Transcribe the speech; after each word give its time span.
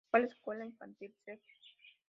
Fue 0.09 0.17
a 0.17 0.21
la 0.21 0.27
escuela 0.29 0.65
infantil 0.65 1.13
St. 1.27 1.39